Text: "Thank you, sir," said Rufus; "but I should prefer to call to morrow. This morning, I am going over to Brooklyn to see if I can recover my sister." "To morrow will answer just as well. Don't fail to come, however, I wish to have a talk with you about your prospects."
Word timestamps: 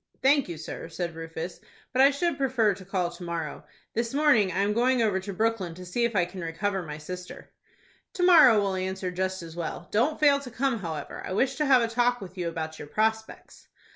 "Thank 0.23 0.49
you, 0.49 0.57
sir," 0.57 0.89
said 0.89 1.13
Rufus; 1.13 1.59
"but 1.93 2.01
I 2.01 2.09
should 2.09 2.35
prefer 2.39 2.73
to 2.73 2.83
call 2.83 3.11
to 3.11 3.21
morrow. 3.23 3.63
This 3.93 4.15
morning, 4.15 4.51
I 4.51 4.61
am 4.61 4.73
going 4.73 4.99
over 4.99 5.19
to 5.19 5.31
Brooklyn 5.31 5.75
to 5.75 5.85
see 5.85 6.05
if 6.05 6.15
I 6.15 6.25
can 6.25 6.41
recover 6.41 6.81
my 6.81 6.97
sister." 6.97 7.51
"To 8.13 8.23
morrow 8.23 8.59
will 8.59 8.73
answer 8.73 9.11
just 9.11 9.43
as 9.43 9.55
well. 9.55 9.87
Don't 9.91 10.19
fail 10.19 10.39
to 10.39 10.49
come, 10.49 10.79
however, 10.79 11.21
I 11.23 11.33
wish 11.33 11.53
to 11.57 11.67
have 11.67 11.83
a 11.83 11.87
talk 11.87 12.19
with 12.19 12.35
you 12.35 12.47
about 12.49 12.79
your 12.79 12.87
prospects." 12.87 13.67